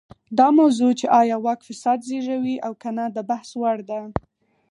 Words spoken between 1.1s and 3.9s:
ایا واک فساد زېږوي او که نه د بحث وړ